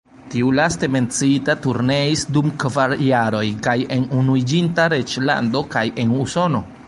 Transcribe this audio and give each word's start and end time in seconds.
Tiu 0.33 0.47
laste 0.59 0.87
menciita 0.93 1.55
turneis 1.65 2.23
dum 2.37 2.49
kvar 2.63 2.95
jaroj, 3.09 3.43
kaj 3.67 3.77
en 3.97 4.09
Unuiĝinta 4.23 4.87
Reĝlando 4.95 5.65
kaj 5.77 5.87
en 6.05 6.17
Usono. 6.25 6.63